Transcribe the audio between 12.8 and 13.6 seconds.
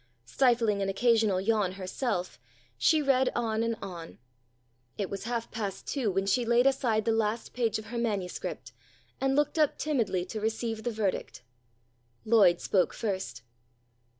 first.